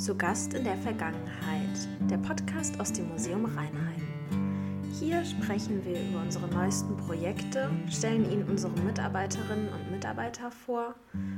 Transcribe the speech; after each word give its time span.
Zu 0.00 0.16
Gast 0.16 0.54
in 0.54 0.64
der 0.64 0.78
Vergangenheit, 0.78 1.76
der 2.10 2.16
Podcast 2.16 2.80
aus 2.80 2.90
dem 2.90 3.10
Museum 3.10 3.44
Rheinheim. 3.44 4.88
Hier 4.98 5.22
sprechen 5.26 5.84
wir 5.84 6.00
über 6.00 6.22
unsere 6.22 6.48
neuesten 6.48 6.96
Projekte, 6.96 7.68
stellen 7.90 8.24
Ihnen 8.32 8.48
unsere 8.48 8.72
Mitarbeiterinnen 8.80 9.68
und 9.68 9.90
Mitarbeiter 9.90 10.50
vor 10.50 10.94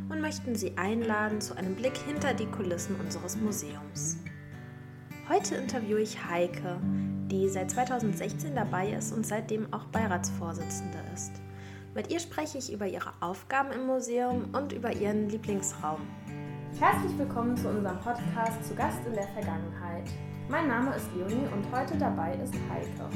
und 0.08 0.20
möchten 0.20 0.54
Sie 0.54 0.78
einladen 0.78 1.40
zu 1.40 1.56
einem 1.56 1.74
Blick 1.74 1.96
hinter 2.06 2.34
die 2.34 2.46
Kulissen 2.46 2.94
unseres 3.00 3.36
Museums. 3.36 4.18
Heute 5.28 5.56
interviewe 5.56 6.00
ich 6.00 6.24
Heike, 6.24 6.78
die 7.32 7.48
seit 7.48 7.72
2016 7.72 8.54
dabei 8.54 8.92
ist 8.92 9.12
und 9.12 9.26
seitdem 9.26 9.72
auch 9.72 9.86
Beiratsvorsitzende 9.86 10.98
ist. 11.12 11.32
Mit 11.96 12.12
ihr 12.12 12.20
spreche 12.20 12.58
ich 12.58 12.72
über 12.72 12.86
ihre 12.86 13.12
Aufgaben 13.18 13.72
im 13.72 13.88
Museum 13.88 14.50
und 14.52 14.72
über 14.72 14.92
ihren 14.92 15.28
Lieblingsraum. 15.28 16.02
Herzlich 16.78 17.16
willkommen 17.18 17.56
zu 17.56 17.68
unserem 17.68 17.98
Podcast 18.00 18.64
Zu 18.64 18.74
Gast 18.74 18.98
in 19.06 19.12
der 19.12 19.28
Vergangenheit. 19.28 20.08
Mein 20.48 20.66
Name 20.66 20.96
ist 20.96 21.06
Leonie 21.14 21.46
und 21.52 21.70
heute 21.70 21.96
dabei 21.96 22.34
ist 22.42 22.54
Heike. 22.68 23.08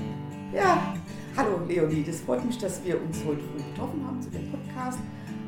Ja, 0.53 0.95
hallo 1.37 1.61
Leonie, 1.67 2.05
das 2.05 2.21
freut 2.21 2.45
mich, 2.45 2.59
dass 2.59 2.85
wir 2.85 3.01
uns 3.01 3.25
heute 3.25 3.41
früh 3.41 3.63
getroffen 3.71 4.07
haben 4.07 4.21
zu 4.21 4.31
dem 4.31 4.51
Podcast. 4.53 5.01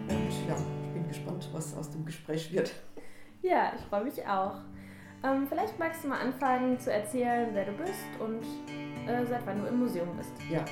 Und 0.08 0.48
ja, 0.48 0.56
ich 0.82 0.92
bin 0.92 1.06
gespannt, 1.06 1.48
was 1.52 1.76
aus 1.76 1.90
dem 1.90 2.04
Gespräch 2.04 2.50
wird. 2.52 2.72
Ja, 3.42 3.72
ich 3.76 3.84
freue 3.84 4.04
mich 4.04 4.26
auch. 4.26 4.56
Ähm, 5.22 5.46
vielleicht 5.48 5.78
magst 5.78 6.02
du 6.02 6.08
mal 6.08 6.20
anfangen 6.20 6.78
zu 6.78 6.92
erzählen, 6.92 7.50
wer 7.52 7.66
du 7.66 7.72
bist 7.72 8.06
und 8.18 8.42
äh, 9.06 9.26
seit 9.26 9.46
wann 9.46 9.60
du 9.60 9.68
im 9.68 9.80
Museum 9.80 10.08
bist. 10.16 10.32
Ja, 10.50 10.64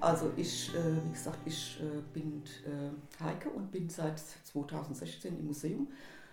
also 0.00 0.30
ich, 0.36 0.74
äh, 0.74 1.06
wie 1.06 1.12
gesagt, 1.12 1.38
ich 1.44 1.80
äh, 1.80 2.00
bin 2.12 2.42
äh, 2.66 3.22
Heike 3.22 3.48
und 3.50 3.70
bin 3.70 3.88
seit 3.88 4.18
2016 4.18 5.38
im 5.38 5.46
Museum 5.46 5.88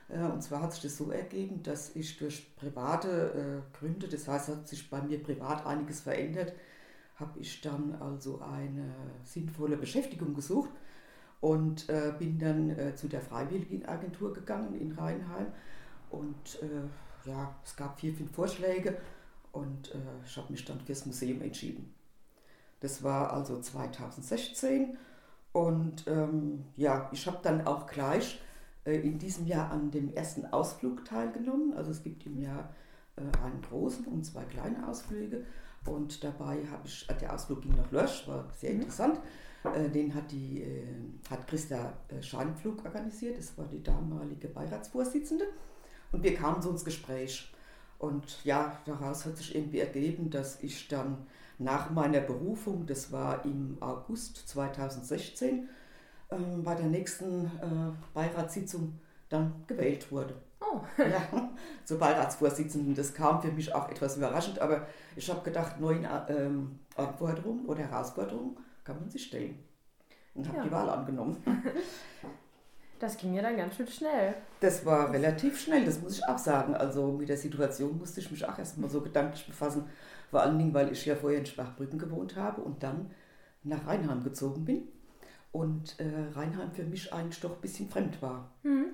und 0.09 0.41
zwar 0.41 0.63
hat 0.63 0.73
sich 0.73 0.81
das 0.83 0.97
so 0.97 1.11
ergeben, 1.11 1.61
dass 1.61 1.95
ich 1.95 2.17
durch 2.17 2.55
private 2.55 3.63
äh, 3.63 3.77
Gründe, 3.77 4.07
das 4.07 4.27
heißt, 4.27 4.49
hat 4.49 4.67
sich 4.67 4.89
bei 4.89 5.01
mir 5.01 5.21
privat 5.21 5.65
einiges 5.65 6.01
verändert, 6.01 6.53
habe 7.17 7.39
ich 7.39 7.61
dann 7.61 7.95
also 7.99 8.41
eine 8.41 8.95
sinnvolle 9.23 9.77
Beschäftigung 9.77 10.33
gesucht 10.33 10.71
und 11.41 11.87
äh, 11.89 12.13
bin 12.17 12.39
dann 12.39 12.69
äh, 12.71 12.95
zu 12.95 13.07
der 13.07 13.21
Freiwilligenagentur 13.21 14.33
gegangen 14.33 14.73
in 14.79 14.93
Rheinheim. 14.93 15.47
Und 16.09 16.59
äh, 16.63 17.29
ja, 17.29 17.55
es 17.63 17.75
gab 17.75 17.99
vier, 17.99 18.13
fünf 18.13 18.31
Vorschläge 18.31 18.97
und 19.51 19.93
äh, 19.93 19.97
ich 20.25 20.37
habe 20.37 20.51
mich 20.51 20.65
dann 20.65 20.79
fürs 20.79 21.05
Museum 21.05 21.41
entschieden. 21.41 21.93
Das 22.79 23.03
war 23.03 23.33
also 23.33 23.59
2016 23.59 24.97
und 25.51 26.07
ähm, 26.07 26.65
ja, 26.77 27.09
ich 27.11 27.27
habe 27.27 27.39
dann 27.43 27.67
auch 27.67 27.85
gleich 27.85 28.35
äh, 28.35 28.48
in 28.93 29.19
diesem 29.19 29.45
Jahr 29.47 29.71
an 29.71 29.91
dem 29.91 30.13
ersten 30.13 30.45
Ausflug 30.45 31.05
teilgenommen. 31.05 31.73
Also 31.73 31.91
es 31.91 32.03
gibt 32.03 32.25
im 32.25 32.39
Jahr 32.39 32.73
äh, 33.15 33.21
einen 33.43 33.61
großen 33.61 34.05
und 34.05 34.25
zwei 34.25 34.43
kleine 34.43 34.87
Ausflüge. 34.87 35.45
Und 35.85 36.23
dabei 36.23 36.65
habe 36.69 36.85
ich, 36.85 37.09
äh, 37.09 37.13
der 37.15 37.33
Ausflug 37.33 37.61
ging 37.61 37.75
nach 37.75 37.91
Lösch, 37.91 38.27
war 38.27 38.47
sehr 38.57 38.73
mhm. 38.73 38.81
interessant. 38.81 39.19
Den 39.93 40.15
hat, 40.15 40.31
die, 40.31 40.65
hat 41.29 41.45
Christa 41.45 41.91
Scheinflug 42.21 42.85
organisiert, 42.85 43.37
das 43.37 43.57
war 43.57 43.65
die 43.65 43.83
damalige 43.83 44.47
Beiratsvorsitzende. 44.47 45.43
Und 46.13 46.23
wir 46.23 46.33
kamen 46.33 46.61
so 46.61 46.69
ins 46.69 46.85
Gespräch. 46.85 47.51
Und 47.97 48.43
ja, 48.45 48.79
daraus 48.85 49.25
hat 49.25 49.35
sich 49.35 49.53
irgendwie 49.53 49.79
ergeben, 49.79 50.29
dass 50.29 50.63
ich 50.63 50.87
dann 50.87 51.27
nach 51.57 51.91
meiner 51.91 52.21
Berufung, 52.21 52.87
das 52.87 53.11
war 53.11 53.43
im 53.43 53.77
August 53.81 54.47
2016, 54.47 55.67
ähm, 56.31 56.63
bei 56.63 56.75
der 56.75 56.85
nächsten 56.85 57.45
äh, 57.45 57.91
Beiratssitzung 58.13 58.99
dann 59.29 59.63
gewählt 59.67 60.11
wurde. 60.11 60.35
Oh. 60.61 60.81
ja, 60.97 61.49
zur 61.85 61.99
Beiratsvorsitzenden. 61.99 62.95
Das 62.95 63.13
kam 63.13 63.41
für 63.41 63.51
mich 63.51 63.73
auch 63.73 63.89
etwas 63.89 64.17
überraschend, 64.17 64.59
aber 64.59 64.87
ich 65.15 65.29
habe 65.29 65.41
gedacht, 65.41 65.79
neuen 65.79 66.07
ähm, 66.27 66.79
Anforderungen 66.95 67.65
oder 67.65 67.83
Herausforderungen 67.83 68.57
kann 68.83 68.99
man 68.99 69.09
sich 69.09 69.25
stellen. 69.25 69.59
Und 70.35 70.47
habe 70.47 70.57
ja. 70.57 70.63
die 70.63 70.71
Wahl 70.71 70.89
angenommen. 70.89 71.37
Das 72.99 73.15
ging 73.15 73.33
ja 73.33 73.41
dann 73.41 73.55
ganz 73.55 73.77
schön 73.77 73.87
schnell. 73.87 74.33
Das 74.59 74.85
war 74.85 75.13
relativ 75.13 75.57
schnell, 75.57 75.85
das 75.85 76.01
muss 76.01 76.17
ich 76.17 76.27
auch 76.27 76.37
sagen. 76.37 76.75
Also 76.75 77.13
mit 77.13 77.29
der 77.29 77.37
Situation 77.37 77.97
musste 77.97 78.19
ich 78.19 78.29
mich 78.29 78.43
auch 78.43 78.59
erstmal 78.59 78.89
so 78.89 78.99
gedanklich 78.99 79.47
befassen. 79.47 79.85
Vor 80.29 80.41
allen 80.41 80.57
Dingen, 80.57 80.73
weil 80.73 80.91
ich 80.91 81.05
ja 81.05 81.15
vorher 81.15 81.39
in 81.39 81.45
Schwachbrücken 81.45 81.97
gewohnt 81.97 82.35
habe 82.35 82.59
und 82.59 82.83
dann 82.83 83.09
nach 83.63 83.87
Rheinheim 83.87 84.21
gezogen 84.21 84.65
bin 84.65 84.89
und 85.51 85.99
äh, 85.99 86.31
Rheinheim 86.33 86.71
für 86.71 86.83
mich 86.83 87.13
eigentlich 87.13 87.39
doch 87.39 87.55
ein 87.55 87.61
bisschen 87.61 87.89
fremd 87.89 88.21
war. 88.21 88.51
Mhm. 88.63 88.93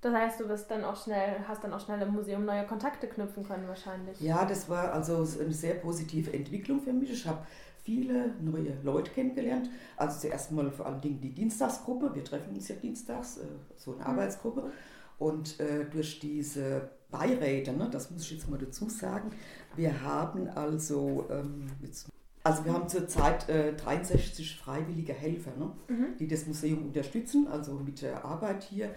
Das 0.00 0.12
heißt, 0.12 0.40
du 0.40 0.48
bist 0.48 0.70
dann 0.70 0.84
auch 0.84 1.02
schnell, 1.02 1.36
hast 1.48 1.64
dann 1.64 1.72
auch 1.72 1.80
schnell 1.80 2.02
im 2.02 2.12
Museum 2.12 2.44
neue 2.44 2.66
Kontakte 2.66 3.06
knüpfen 3.06 3.42
können 3.42 3.66
wahrscheinlich. 3.66 4.20
Ja, 4.20 4.44
das 4.44 4.68
war 4.68 4.92
also 4.92 5.26
eine 5.40 5.54
sehr 5.54 5.76
positive 5.76 6.30
Entwicklung 6.30 6.80
für 6.82 6.92
mich. 6.92 7.10
Ich 7.10 7.26
habe 7.26 7.46
viele 7.84 8.34
neue 8.42 8.76
Leute 8.82 9.10
kennengelernt. 9.12 9.70
Also 9.96 10.20
zuerst 10.20 10.52
mal 10.52 10.70
vor 10.70 10.84
allen 10.84 11.00
Dingen 11.00 11.22
die 11.22 11.32
Dienstagsgruppe. 11.32 12.14
Wir 12.14 12.22
treffen 12.22 12.54
uns 12.54 12.68
ja 12.68 12.74
dienstags, 12.76 13.38
äh, 13.38 13.46
so 13.76 13.92
eine 13.92 14.00
mhm. 14.00 14.06
Arbeitsgruppe. 14.08 14.72
Und 15.18 15.58
äh, 15.58 15.86
durch 15.86 16.20
diese 16.20 16.90
Beiräte, 17.10 17.72
ne, 17.72 17.88
das 17.90 18.10
muss 18.10 18.24
ich 18.24 18.32
jetzt 18.32 18.50
mal 18.50 18.58
dazu 18.58 18.90
sagen, 18.90 19.30
wir 19.74 20.02
haben 20.02 20.48
also, 20.48 21.26
ähm, 21.30 21.68
jetzt 21.80 22.08
also 22.44 22.64
wir 22.66 22.74
haben 22.74 22.88
zurzeit 22.88 23.48
äh, 23.48 23.72
63 23.74 24.58
freiwillige 24.58 25.14
Helfer, 25.14 25.52
ne, 25.58 25.72
mhm. 25.88 26.16
die 26.18 26.28
das 26.28 26.46
Museum 26.46 26.86
unterstützen, 26.86 27.48
also 27.48 27.72
mit 27.74 28.02
der 28.02 28.22
Arbeit 28.22 28.64
hier, 28.64 28.94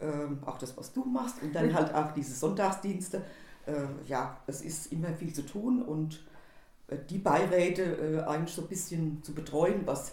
ähm, 0.00 0.38
auch 0.46 0.58
das, 0.58 0.76
was 0.76 0.92
du 0.92 1.04
machst 1.04 1.42
und 1.42 1.54
dann 1.54 1.74
halt 1.74 1.92
auch 1.92 2.12
diese 2.12 2.34
Sonntagsdienste. 2.34 3.22
Äh, 3.66 3.86
ja, 4.06 4.38
es 4.46 4.62
ist 4.62 4.92
immer 4.92 5.12
viel 5.12 5.32
zu 5.32 5.42
tun 5.42 5.82
und 5.82 6.24
äh, 6.86 6.96
die 7.10 7.18
Beiräte 7.18 7.82
äh, 7.82 8.20
eigentlich 8.28 8.54
so 8.54 8.62
ein 8.62 8.68
bisschen 8.68 9.22
zu 9.24 9.34
betreuen, 9.34 9.82
was 9.86 10.12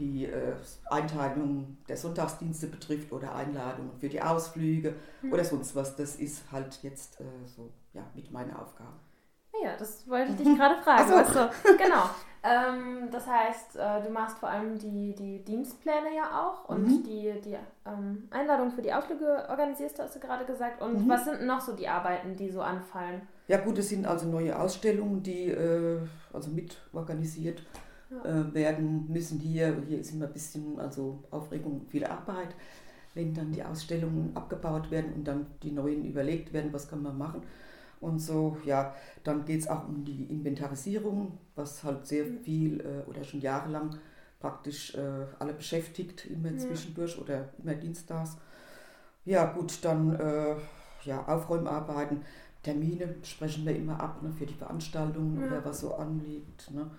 die 0.00 0.26
äh, 0.26 0.54
Einteilung 0.86 1.78
der 1.88 1.96
Sonntagsdienste 1.96 2.66
betrifft 2.66 3.12
oder 3.12 3.34
Einladungen 3.36 3.92
für 3.98 4.08
die 4.08 4.20
Ausflüge 4.20 4.94
mhm. 5.22 5.32
oder 5.32 5.44
sonst 5.44 5.76
was, 5.76 5.94
das 5.94 6.16
ist 6.16 6.50
halt 6.50 6.80
jetzt 6.82 7.20
äh, 7.20 7.24
so 7.44 7.70
ja, 7.94 8.04
mit 8.14 8.32
meiner 8.32 8.60
Aufgabe. 8.60 8.94
Ja, 9.62 9.76
das 9.78 10.08
wollte 10.08 10.32
ich 10.32 10.36
dich 10.38 10.56
gerade 10.56 10.76
fragen. 10.82 11.08
So. 11.08 11.14
Also, 11.16 11.40
genau. 11.78 12.10
Ähm, 12.42 13.08
das 13.10 13.26
heißt, 13.26 13.76
äh, 13.76 14.02
du 14.02 14.10
machst 14.10 14.38
vor 14.38 14.48
allem 14.48 14.78
die, 14.78 15.14
die 15.14 15.44
Dienstpläne 15.44 16.14
ja 16.14 16.46
auch 16.46 16.68
und 16.68 16.86
mhm. 16.86 17.02
die, 17.02 17.32
die 17.44 17.56
ähm, 17.84 18.28
Einladung 18.30 18.70
für 18.70 18.82
die 18.82 18.92
Ausflüge 18.92 19.46
organisierst 19.48 19.98
hast 19.98 20.14
du 20.14 20.20
gerade 20.20 20.44
gesagt. 20.44 20.80
Und 20.80 21.04
mhm. 21.04 21.08
was 21.08 21.24
sind 21.24 21.44
noch 21.44 21.60
so 21.60 21.72
die 21.72 21.88
Arbeiten, 21.88 22.36
die 22.36 22.50
so 22.50 22.60
anfallen? 22.60 23.22
Ja 23.48 23.58
gut, 23.58 23.78
es 23.78 23.88
sind 23.88 24.06
also 24.06 24.28
neue 24.28 24.56
Ausstellungen, 24.56 25.22
die 25.22 25.50
äh, 25.50 25.98
also 26.32 26.50
mit 26.50 26.76
organisiert 26.92 27.62
ja. 28.10 28.30
äh, 28.30 28.54
werden 28.54 29.06
müssen. 29.08 29.40
Hier, 29.40 29.82
hier 29.88 29.98
ist 29.98 30.12
immer 30.12 30.26
ein 30.26 30.32
bisschen 30.32 30.78
also 30.78 31.24
Aufregung, 31.32 31.86
viel 31.88 32.04
Arbeit, 32.04 32.54
wenn 33.14 33.34
dann 33.34 33.50
die 33.50 33.64
Ausstellungen 33.64 34.36
abgebaut 34.36 34.92
werden 34.92 35.14
und 35.14 35.24
dann 35.24 35.46
die 35.64 35.72
neuen 35.72 36.04
überlegt 36.04 36.52
werden, 36.52 36.72
was 36.72 36.88
kann 36.88 37.02
man 37.02 37.18
machen 37.18 37.42
und 38.00 38.18
so. 38.18 38.56
Ja, 38.64 38.94
dann 39.24 39.44
geht 39.44 39.60
es 39.60 39.68
auch 39.68 39.88
um 39.88 40.04
die 40.04 40.24
Inventarisierung, 40.24 41.38
was 41.54 41.84
halt 41.84 42.06
sehr 42.06 42.24
mhm. 42.24 42.38
viel 42.40 42.80
äh, 42.80 43.08
oder 43.08 43.24
schon 43.24 43.40
jahrelang 43.40 43.96
praktisch 44.40 44.94
äh, 44.94 45.26
alle 45.38 45.54
beschäftigt, 45.54 46.26
immer 46.26 46.50
ja. 46.50 46.58
zwischendurch 46.58 47.18
oder 47.18 47.48
immer 47.62 47.74
dienstags. 47.74 48.36
Ja, 49.24 49.46
gut, 49.46 49.84
dann 49.84 50.14
äh, 50.14 50.56
ja, 51.04 51.26
Aufräumarbeiten, 51.26 52.22
Termine 52.62 53.14
sprechen 53.22 53.64
wir 53.64 53.74
immer 53.74 54.00
ab 54.00 54.22
ne, 54.22 54.32
für 54.32 54.46
die 54.46 54.54
Veranstaltungen 54.54 55.40
ja. 55.40 55.46
oder 55.46 55.64
was 55.64 55.80
so 55.80 55.94
anliegt. 55.94 56.70
Ne? 56.70 56.90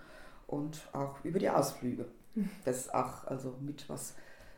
Und 0.48 0.88
auch 0.94 1.24
über 1.24 1.40
die 1.40 1.50
Ausflüge. 1.50 2.06
Mhm. 2.36 2.50
Das 2.66 2.78
ist 2.78 2.94
auch 2.94 3.26
also 3.26 3.56
mit 3.60 3.88
was, 3.90 4.16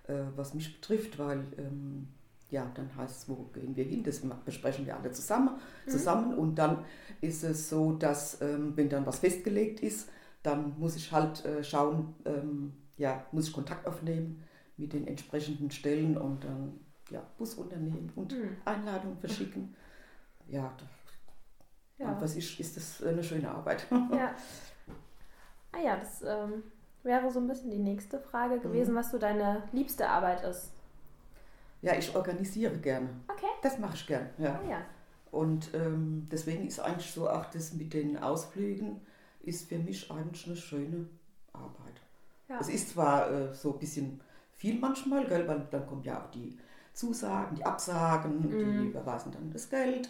äh, 0.07 0.21
was 0.35 0.53
mich 0.53 0.79
betrifft, 0.79 1.17
weil 1.17 1.45
ähm, 1.57 2.07
ja, 2.49 2.69
dann 2.73 2.95
heißt 2.95 3.23
es, 3.23 3.29
wo 3.29 3.35
gehen 3.53 3.75
wir 3.75 3.83
hin? 3.83 4.03
Das 4.03 4.21
besprechen 4.45 4.85
wir 4.85 4.97
alle 4.97 5.11
zusammen. 5.11 5.59
Mhm. 5.85 5.91
zusammen. 5.91 6.33
Und 6.33 6.55
dann 6.55 6.85
ist 7.21 7.43
es 7.43 7.69
so, 7.69 7.93
dass, 7.93 8.41
ähm, 8.41 8.75
wenn 8.75 8.89
dann 8.89 9.05
was 9.05 9.19
festgelegt 9.19 9.81
ist, 9.81 10.09
dann 10.43 10.77
muss 10.79 10.95
ich 10.95 11.11
halt 11.11 11.45
äh, 11.45 11.63
schauen, 11.63 12.15
ähm, 12.25 12.73
ja, 12.97 13.25
muss 13.31 13.47
ich 13.49 13.53
Kontakt 13.53 13.87
aufnehmen 13.87 14.43
mit 14.77 14.93
den 14.93 15.07
entsprechenden 15.07 15.69
Stellen 15.71 16.17
und 16.17 16.43
dann 16.43 16.79
ja, 17.09 17.21
Busunternehmen 17.37 18.11
und 18.15 18.31
mhm. 18.31 18.57
Einladungen 18.65 19.17
verschicken. 19.17 19.75
Ja, 20.47 20.71
ja. 21.97 22.17
was 22.19 22.35
ist, 22.35 22.59
ist 22.59 22.77
das 22.77 23.03
eine 23.03 23.23
schöne 23.23 23.49
Arbeit. 23.49 23.85
Ja. 24.11 24.33
Ah 25.71 25.81
ja, 25.85 25.97
das 25.97 26.23
ähm, 26.23 26.63
wäre 27.03 27.29
so 27.29 27.39
ein 27.39 27.47
bisschen 27.47 27.69
die 27.69 27.77
nächste 27.77 28.19
Frage 28.19 28.59
gewesen, 28.59 28.93
mhm. 28.93 28.97
was 28.97 29.11
so 29.11 29.19
deine 29.19 29.61
liebste 29.71 30.09
Arbeit 30.09 30.43
ist. 30.43 30.73
Ja, 31.81 31.95
ich 31.95 32.13
organisiere 32.15 32.77
gerne. 32.77 33.09
Okay. 33.27 33.47
Das 33.61 33.79
mache 33.79 33.95
ich 33.95 34.05
gerne. 34.07 34.29
Ja. 34.37 34.59
Ah, 34.63 34.69
ja. 34.69 34.81
Und 35.31 35.73
ähm, 35.73 36.27
deswegen 36.31 36.67
ist 36.67 36.79
eigentlich 36.79 37.11
so 37.11 37.29
auch 37.29 37.45
das 37.45 37.73
mit 37.73 37.93
den 37.93 38.17
Ausflügen 38.17 39.01
ist 39.41 39.69
für 39.69 39.77
mich 39.77 40.11
eigentlich 40.11 40.45
eine 40.47 40.55
schöne 40.55 41.07
Arbeit. 41.53 42.01
Ja. 42.49 42.57
Es 42.59 42.67
ist 42.67 42.89
zwar 42.89 43.31
äh, 43.31 43.53
so 43.53 43.73
ein 43.73 43.79
bisschen 43.79 44.19
viel 44.53 44.79
manchmal, 44.79 45.25
gell, 45.27 45.47
weil 45.47 45.67
dann 45.71 45.87
kommen 45.87 46.03
ja 46.03 46.21
auch 46.21 46.31
die 46.31 46.57
Zusagen, 46.93 47.55
die 47.55 47.65
Absagen, 47.65 48.41
mhm. 48.41 48.81
die 48.81 48.87
überweisen 48.89 49.31
dann 49.31 49.51
das 49.51 49.69
Geld. 49.69 50.09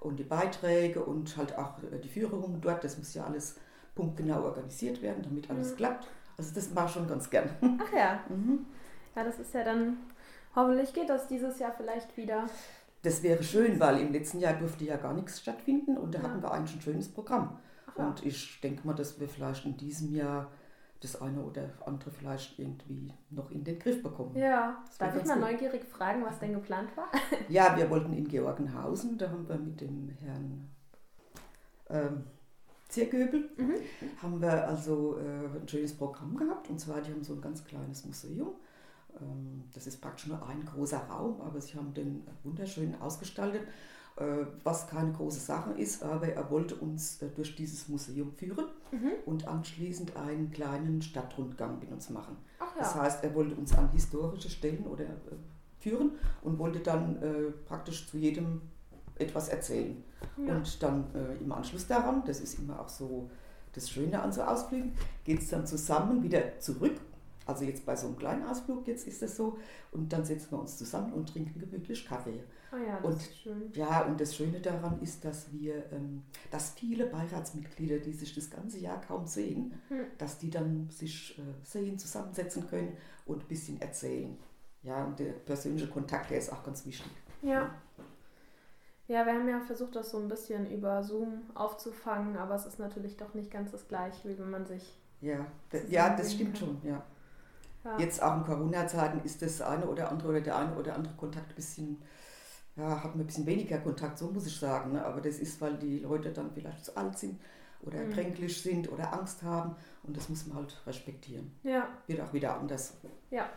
und 0.00 0.16
die 0.16 0.24
Beiträge 0.24 1.02
und 1.02 1.36
halt 1.36 1.56
auch 1.58 1.82
äh, 1.82 1.98
die 1.98 2.08
Führungen 2.08 2.60
dort. 2.60 2.84
Das 2.84 2.98
muss 2.98 3.14
ja 3.14 3.24
alles 3.24 3.56
punktgenau 3.94 4.44
organisiert 4.44 5.02
werden, 5.02 5.22
damit 5.22 5.50
alles 5.50 5.72
mhm. 5.72 5.76
klappt. 5.76 6.08
Also 6.36 6.54
das 6.54 6.70
mache 6.70 6.86
ich 6.86 6.92
schon 6.92 7.08
ganz 7.08 7.28
gern. 7.28 7.50
Ach 7.80 7.92
ja. 7.92 8.20
Mhm. 8.28 8.66
Ja, 9.16 9.24
das 9.24 9.40
ist 9.40 9.52
ja 9.52 9.64
dann, 9.64 9.96
hoffentlich 10.54 10.92
geht 10.92 11.08
das 11.08 11.28
dieses 11.28 11.58
Jahr 11.58 11.72
vielleicht 11.76 12.16
wieder. 12.16 12.48
Das 13.02 13.22
wäre 13.22 13.42
schön, 13.42 13.78
weil 13.78 14.00
im 14.00 14.12
letzten 14.12 14.40
Jahr 14.40 14.54
durfte 14.54 14.84
ja 14.84 14.96
gar 14.96 15.14
nichts 15.14 15.40
stattfinden 15.40 15.96
und 15.96 16.14
da 16.14 16.18
ja. 16.18 16.24
hatten 16.24 16.42
wir 16.42 16.52
eigentlich 16.52 16.76
ein 16.76 16.82
schönes 16.82 17.08
Programm. 17.08 17.58
Ja. 17.96 18.08
Und 18.08 18.24
ich 18.24 18.60
denke 18.60 18.86
mal, 18.86 18.94
dass 18.94 19.18
wir 19.20 19.28
vielleicht 19.28 19.64
in 19.64 19.76
diesem 19.76 20.14
Jahr 20.14 20.50
das 21.00 21.20
eine 21.20 21.40
oder 21.40 21.70
andere 21.86 22.10
vielleicht 22.10 22.58
irgendwie 22.58 23.12
noch 23.30 23.50
in 23.50 23.62
den 23.62 23.78
Griff 23.78 24.02
bekommen. 24.02 24.36
Ja, 24.36 24.82
darf 24.98 25.16
ich 25.16 25.24
mal 25.24 25.34
gut. 25.34 25.50
neugierig 25.50 25.84
fragen, 25.84 26.24
was 26.24 26.38
denn 26.40 26.54
geplant 26.54 26.90
war? 26.96 27.08
Ja, 27.48 27.76
wir 27.76 27.88
wollten 27.88 28.12
in 28.12 28.26
Georgenhausen, 28.26 29.16
da 29.16 29.30
haben 29.30 29.48
wir 29.48 29.56
mit 29.56 29.80
dem 29.80 30.10
Herrn 30.20 30.68
ähm, 31.88 32.24
Ziergöbel, 32.88 33.48
mhm. 33.56 33.74
haben 34.20 34.40
wir 34.42 34.66
also 34.66 35.18
äh, 35.18 35.60
ein 35.60 35.68
schönes 35.68 35.96
Programm 35.96 36.36
gehabt 36.36 36.68
und 36.68 36.80
zwar, 36.80 37.00
die 37.00 37.12
haben 37.12 37.22
so 37.22 37.34
ein 37.34 37.40
ganz 37.40 37.64
kleines 37.64 38.04
Museum. 38.04 38.54
Ähm, 39.20 39.64
das 39.74 39.86
ist 39.86 40.00
praktisch 40.00 40.26
nur 40.26 40.46
ein 40.46 40.64
großer 40.64 40.98
Raum, 40.98 41.40
aber 41.40 41.60
sie 41.60 41.76
haben 41.76 41.94
den 41.94 42.26
wunderschön 42.42 42.94
ausgestaltet 43.00 43.62
äh, 44.18 44.46
was 44.64 44.88
keine 44.88 45.12
große 45.12 45.38
Sache 45.38 45.70
ist, 45.72 46.02
aber 46.02 46.26
er 46.26 46.50
wollte 46.50 46.74
uns 46.74 47.22
äh, 47.22 47.28
durch 47.28 47.54
dieses 47.54 47.88
Museum 47.88 48.32
führen 48.32 48.66
mhm. 48.90 49.12
und 49.26 49.46
anschließend 49.46 50.16
einen 50.16 50.50
kleinen 50.50 51.02
Stadtrundgang 51.02 51.78
mit 51.78 51.92
uns 51.92 52.10
machen. 52.10 52.36
Ja. 52.58 52.66
Das 52.76 52.96
heißt, 52.96 53.22
er 53.22 53.32
wollte 53.36 53.54
uns 53.54 53.76
an 53.76 53.90
historische 53.92 54.50
Stellen 54.50 54.84
oder 54.88 55.04
äh, 55.04 55.36
führen 55.78 56.12
und 56.42 56.58
wollte 56.58 56.80
dann 56.80 57.22
praktisch 57.64 58.08
zu 58.08 58.18
jedem 58.18 58.62
etwas 59.14 59.48
erzählen. 59.48 60.02
Ja. 60.36 60.56
Und 60.56 60.82
dann 60.82 61.04
im 61.40 61.52
Anschluss 61.52 61.86
daran, 61.86 62.24
das 62.26 62.40
ist 62.40 62.58
immer 62.58 62.80
auch 62.80 62.88
so 62.88 63.30
das 63.74 63.88
Schöne 63.88 64.20
an 64.20 64.32
so 64.32 64.42
Ausflügen, 64.42 64.94
geht 65.22 65.38
es 65.38 65.50
dann 65.50 65.68
zusammen 65.68 66.24
wieder 66.24 66.58
zurück 66.58 66.96
also 67.48 67.64
jetzt 67.64 67.86
bei 67.86 67.96
so 67.96 68.06
einem 68.06 68.18
kleinen 68.18 68.44
Ausflug, 68.46 68.86
jetzt 68.86 69.08
ist 69.08 69.22
das 69.22 69.36
so. 69.36 69.58
Und 69.90 70.12
dann 70.12 70.24
setzen 70.24 70.50
wir 70.50 70.60
uns 70.60 70.76
zusammen 70.76 71.14
und 71.14 71.32
trinken 71.32 71.58
gemütlich 71.58 72.06
Kaffee. 72.06 72.44
Oh 72.70 72.76
ja, 72.76 73.00
das 73.00 73.04
und, 73.04 73.16
ist 73.16 73.38
schön. 73.38 73.72
Ja, 73.72 74.02
und 74.02 74.20
das 74.20 74.36
Schöne 74.36 74.60
daran 74.60 75.00
ist, 75.00 75.24
dass 75.24 75.50
wir, 75.50 75.90
ähm, 75.90 76.24
dass 76.50 76.70
viele 76.72 77.06
Beiratsmitglieder, 77.06 78.00
die 78.00 78.12
sich 78.12 78.34
das 78.34 78.50
ganze 78.50 78.78
Jahr 78.78 79.00
kaum 79.00 79.26
sehen, 79.26 79.80
hm. 79.88 80.04
dass 80.18 80.38
die 80.38 80.50
dann 80.50 80.90
sich 80.90 81.38
äh, 81.38 81.42
sehen, 81.64 81.98
zusammensetzen 81.98 82.68
können 82.68 82.94
und 83.24 83.44
ein 83.44 83.48
bisschen 83.48 83.80
erzählen. 83.80 84.36
Ja, 84.82 85.06
und 85.06 85.18
der 85.18 85.32
persönliche 85.32 85.88
Kontakt, 85.88 86.30
der 86.30 86.38
ist 86.38 86.52
auch 86.52 86.62
ganz 86.62 86.84
wichtig. 86.84 87.10
Ja. 87.40 87.74
Ja, 89.06 89.24
wir 89.24 89.32
haben 89.32 89.48
ja 89.48 89.58
versucht, 89.60 89.96
das 89.96 90.10
so 90.10 90.18
ein 90.18 90.28
bisschen 90.28 90.70
über 90.70 91.02
Zoom 91.02 91.44
aufzufangen, 91.54 92.36
aber 92.36 92.56
es 92.56 92.66
ist 92.66 92.78
natürlich 92.78 93.16
doch 93.16 93.32
nicht 93.32 93.50
ganz 93.50 93.70
das 93.72 93.88
gleiche, 93.88 94.28
wie 94.28 94.38
wenn 94.38 94.50
man 94.50 94.66
sich. 94.66 94.98
Ja, 95.22 95.46
ja 95.88 96.14
das 96.14 96.34
stimmt 96.34 96.58
kann. 96.58 96.68
schon, 96.68 96.78
ja. 96.84 97.02
Ja. 97.84 97.98
Jetzt 97.98 98.22
auch 98.22 98.36
in 98.36 98.44
Corona-Zeiten 98.44 99.20
ist 99.24 99.42
das 99.42 99.60
eine 99.60 99.86
oder 99.86 100.10
andere 100.10 100.28
oder 100.30 100.40
der 100.40 100.56
eine 100.56 100.74
oder 100.74 100.94
andere 100.94 101.14
Kontakt 101.14 101.50
ein 101.50 101.54
bisschen, 101.54 102.02
ja, 102.76 103.02
hat 103.02 103.14
man 103.14 103.24
ein 103.24 103.26
bisschen 103.26 103.46
weniger 103.46 103.78
Kontakt, 103.78 104.18
so 104.18 104.30
muss 104.30 104.46
ich 104.46 104.58
sagen. 104.58 104.92
Ne? 104.92 105.04
Aber 105.04 105.20
das 105.20 105.38
ist, 105.38 105.60
weil 105.60 105.76
die 105.76 106.00
Leute 106.00 106.32
dann 106.32 106.50
vielleicht 106.52 106.84
zu 106.84 106.96
alt 106.96 107.18
sind 107.18 107.40
oder 107.82 107.98
mhm. 108.00 108.12
kränklich 108.12 108.60
sind 108.60 108.90
oder 108.90 109.12
Angst 109.12 109.42
haben 109.42 109.76
und 110.02 110.16
das 110.16 110.28
muss 110.28 110.46
man 110.46 110.58
halt 110.58 110.80
respektieren. 110.86 111.52
Ja. 111.62 111.88
Wird 112.06 112.20
auch 112.20 112.32
wieder 112.32 112.58
anders. 112.58 112.94
Ja. 113.30 113.48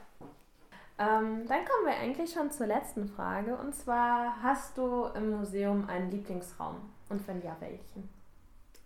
Ähm, 1.00 1.48
dann 1.48 1.66
kommen 1.66 1.86
wir 1.86 1.96
eigentlich 2.00 2.32
schon 2.32 2.52
zur 2.52 2.68
letzten 2.68 3.08
Frage 3.08 3.58
und 3.58 3.74
zwar, 3.74 4.42
hast 4.44 4.78
du 4.78 5.06
im 5.16 5.32
Museum 5.32 5.88
einen 5.88 6.12
Lieblingsraum 6.12 6.76
und 7.10 7.28
wenn 7.28 7.42
ja, 7.42 7.58
welchen? 7.60 8.08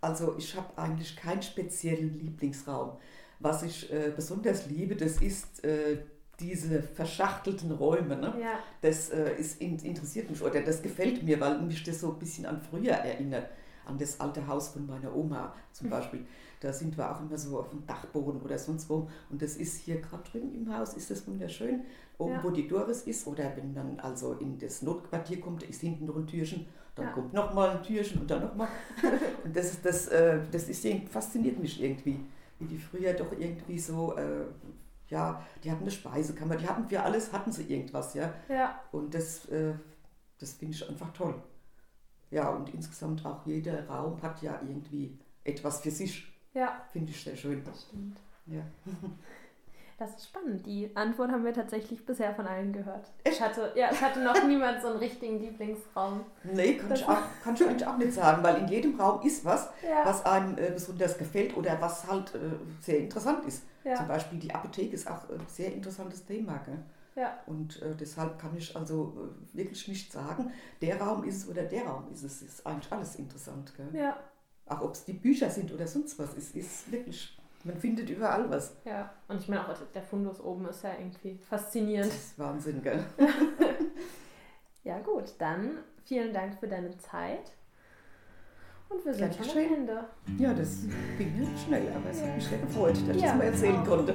Also 0.00 0.36
ich 0.38 0.56
habe 0.56 0.78
eigentlich 0.78 1.16
keinen 1.16 1.42
speziellen 1.42 2.18
Lieblingsraum. 2.18 2.96
Was 3.40 3.62
ich 3.62 3.92
äh, 3.92 4.12
besonders 4.14 4.66
liebe, 4.66 4.96
das 4.96 5.20
ist 5.20 5.64
äh, 5.64 5.98
diese 6.40 6.82
verschachtelten 6.82 7.72
Räume. 7.72 8.16
Ne? 8.16 8.34
Ja. 8.40 8.58
Das 8.80 9.10
äh, 9.10 9.34
ist, 9.36 9.60
interessiert 9.60 10.30
mich 10.30 10.42
oder 10.42 10.60
das 10.60 10.82
gefällt 10.82 11.22
mir, 11.22 11.40
weil 11.40 11.60
mich 11.62 11.82
das 11.82 12.00
so 12.00 12.12
ein 12.12 12.18
bisschen 12.18 12.46
an 12.46 12.60
früher 12.60 12.92
erinnert. 12.92 13.48
An 13.84 13.98
das 13.98 14.18
alte 14.18 14.46
Haus 14.46 14.68
von 14.70 14.84
meiner 14.86 15.14
Oma 15.14 15.54
zum 15.72 15.86
mhm. 15.86 15.90
Beispiel. 15.90 16.26
Da 16.60 16.72
sind 16.72 16.96
wir 16.96 17.10
auch 17.10 17.20
immer 17.20 17.38
so 17.38 17.60
auf 17.60 17.70
dem 17.70 17.86
Dachboden 17.86 18.40
oder 18.40 18.58
sonst 18.58 18.88
wo. 18.88 19.08
Und 19.30 19.40
das 19.42 19.56
ist 19.56 19.76
hier 19.76 20.00
gerade 20.00 20.24
drüben 20.30 20.54
im 20.54 20.76
Haus, 20.76 20.94
ist 20.94 21.10
das 21.10 21.26
wunderschön. 21.26 21.82
Oben, 22.18 22.32
ja. 22.32 22.42
wo 22.42 22.50
die 22.50 22.66
Doris 22.66 23.02
ist, 23.02 23.26
oder 23.26 23.52
wenn 23.56 23.74
man 23.74 24.00
also 24.00 24.32
in 24.34 24.58
das 24.58 24.82
Notquartier 24.82 25.38
kommt, 25.38 25.62
ist 25.64 25.82
hinten 25.82 26.06
noch 26.06 26.16
ein 26.16 26.26
Türchen, 26.26 26.66
dann 26.94 27.06
ja. 27.06 27.12
kommt 27.12 27.34
nochmal 27.34 27.76
ein 27.76 27.82
Türchen 27.82 28.22
und 28.22 28.30
dann 28.30 28.40
nochmal. 28.40 28.68
und 29.44 29.54
das, 29.54 29.66
ist, 29.66 29.84
das, 29.84 30.08
äh, 30.08 30.40
das 30.50 30.68
ist, 30.68 30.86
fasziniert 31.10 31.58
mich 31.60 31.82
irgendwie 31.82 32.20
wie 32.58 32.66
die 32.66 32.78
früher 32.78 33.12
doch 33.12 33.32
irgendwie 33.32 33.78
so, 33.78 34.16
äh, 34.16 34.46
ja, 35.08 35.44
die 35.62 35.70
hatten 35.70 35.82
eine 35.82 35.90
Speisekammer, 35.90 36.56
die 36.56 36.68
hatten 36.68 36.88
für 36.88 37.02
alles, 37.02 37.32
hatten 37.32 37.52
sie 37.52 37.64
irgendwas, 37.64 38.14
ja. 38.14 38.32
Ja. 38.48 38.80
Und 38.92 39.14
das, 39.14 39.46
äh, 39.46 39.74
das 40.38 40.54
finde 40.54 40.74
ich 40.74 40.88
einfach 40.88 41.12
toll. 41.12 41.42
Ja, 42.30 42.50
und 42.50 42.72
insgesamt 42.74 43.24
auch 43.24 43.46
jeder 43.46 43.86
Raum 43.88 44.20
hat 44.22 44.42
ja 44.42 44.60
irgendwie 44.62 45.18
etwas 45.44 45.80
für 45.80 45.90
sich. 45.90 46.26
Ja. 46.54 46.84
Finde 46.92 47.12
ich 47.12 47.22
sehr 47.22 47.36
schön. 47.36 47.62
Das 47.64 47.82
stimmt. 47.82 48.18
Ja. 48.46 48.62
Das 49.98 50.14
ist 50.14 50.26
spannend. 50.26 50.66
Die 50.66 50.90
Antwort 50.94 51.30
haben 51.30 51.44
wir 51.44 51.54
tatsächlich 51.54 52.04
bisher 52.04 52.34
von 52.34 52.46
allen 52.46 52.70
gehört. 52.70 53.10
Ich 53.24 53.40
hatte, 53.40 53.72
ja, 53.74 53.88
es 53.90 54.02
hatte 54.02 54.20
noch 54.20 54.46
niemand 54.46 54.82
so 54.82 54.88
einen 54.88 54.98
richtigen 54.98 55.40
Lieblingsraum. 55.40 56.20
Nee, 56.44 56.74
kann, 56.74 56.92
ich, 56.92 57.08
auch, 57.08 57.22
kann 57.42 57.54
ich 57.54 57.66
eigentlich 57.66 57.86
auch 57.86 57.96
nicht 57.96 58.12
sagen, 58.12 58.42
weil 58.42 58.58
in 58.58 58.68
jedem 58.68 59.00
Raum 59.00 59.26
ist 59.26 59.42
was, 59.46 59.70
ja. 59.82 60.04
was 60.04 60.24
einem 60.26 60.58
äh, 60.58 60.70
besonders 60.70 61.16
gefällt 61.16 61.56
oder 61.56 61.80
was 61.80 62.06
halt 62.06 62.34
äh, 62.34 62.38
sehr 62.82 62.98
interessant 62.98 63.46
ist. 63.46 63.62
Ja. 63.84 63.94
Zum 63.94 64.08
Beispiel 64.08 64.38
die 64.38 64.54
Apotheke 64.54 64.94
ist 64.94 65.10
auch 65.10 65.30
ein 65.30 65.46
sehr 65.48 65.72
interessantes 65.72 66.26
Thema. 66.26 66.60
Gell? 66.66 66.78
Ja. 67.14 67.38
Und 67.46 67.80
äh, 67.80 67.94
deshalb 67.98 68.38
kann 68.38 68.54
ich 68.54 68.76
also 68.76 69.32
äh, 69.54 69.56
wirklich 69.56 69.88
nicht 69.88 70.12
sagen, 70.12 70.52
der 70.82 71.00
Raum 71.00 71.24
ist 71.24 71.44
es 71.44 71.48
oder 71.48 71.62
der 71.62 71.86
Raum 71.86 72.04
ist 72.12 72.22
es. 72.22 72.42
ist 72.42 72.66
eigentlich 72.66 72.92
alles 72.92 73.16
interessant. 73.16 73.72
Gell? 73.74 73.88
Ja. 73.98 74.16
Auch 74.66 74.82
ob 74.82 74.92
es 74.92 75.04
die 75.04 75.14
Bücher 75.14 75.48
sind 75.48 75.72
oder 75.72 75.86
sonst 75.86 76.18
was, 76.18 76.34
ist, 76.34 76.54
ist 76.54 76.92
wirklich 76.92 77.35
man 77.64 77.76
findet 77.76 78.08
überall 78.10 78.48
was. 78.50 78.76
Ja, 78.84 79.10
und 79.28 79.40
ich 79.40 79.48
meine 79.48 79.68
auch, 79.68 79.74
der 79.94 80.02
Fundus 80.02 80.40
oben 80.40 80.68
ist 80.68 80.82
ja 80.82 80.90
irgendwie 80.98 81.38
faszinierend. 81.38 82.10
Das 82.10 82.16
ist 82.16 82.38
Wahnsinn, 82.38 82.82
gell? 82.82 83.04
ja, 84.84 84.98
gut, 85.00 85.34
dann 85.38 85.78
vielen 86.04 86.32
Dank 86.32 86.58
für 86.58 86.68
deine 86.68 86.96
Zeit. 86.98 87.52
Und 88.88 89.04
wir 89.04 89.14
sind 89.14 89.34
schon 89.34 89.50
am 89.50 89.74
Ende. 89.74 90.04
Ja, 90.38 90.54
das 90.54 90.84
ging 91.18 91.40
nicht 91.40 91.64
schnell, 91.66 91.92
aber 91.92 92.10
es 92.10 92.22
hat 92.22 92.34
mich 92.36 92.46
sehr 92.46 92.58
gefreut, 92.58 92.96
dass 93.08 93.16
ich 93.16 93.22
das 93.22 93.34
mal 93.34 93.44
erzählen 93.44 93.84
konnte. 93.84 94.14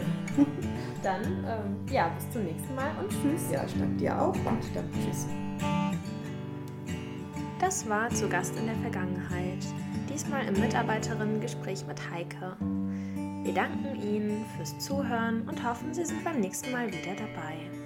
Dann, 1.04 1.24
ähm, 1.24 1.86
ja, 1.92 2.08
bis 2.10 2.32
zum 2.32 2.44
nächsten 2.44 2.74
Mal 2.75 2.92
und 3.01 3.10
tschüss. 3.10 3.51
Ja, 3.51 3.65
ich 3.65 3.77
danke 3.77 3.98
dir 3.98 4.22
auch 4.22 4.36
und 4.36 4.46
dann 4.46 4.92
tschüss. 4.94 5.25
Das 7.60 7.89
war 7.89 8.10
zu 8.12 8.30
Gast 8.30 8.56
in 8.56 8.68
der 8.68 8.75
Vergangenheit. 8.75 9.65
Diesmal 10.10 10.48
im 10.48 10.60
Mitarbeiterinnen-Gespräch 10.60 11.86
mit 11.88 12.00
Heike. 12.12 12.56
Wir 13.43 13.53
danken 13.55 14.00
Ihnen 14.00 14.45
fürs 14.55 14.77
Zuhören 14.77 15.48
und 15.50 15.63
hoffen, 15.67 15.93
Sie 15.95 16.05
sind 16.05 16.24
beim 16.24 16.39
nächsten 16.39 16.71
Mal 16.71 16.88
wieder 16.88 17.15
dabei. 17.15 17.81